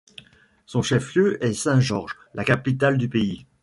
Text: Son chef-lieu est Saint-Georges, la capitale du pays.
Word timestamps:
Son 0.65 0.81
chef-lieu 0.81 1.37
est 1.45 1.53
Saint-Georges, 1.53 2.17
la 2.33 2.43
capitale 2.43 2.97
du 2.97 3.07
pays. 3.07 3.45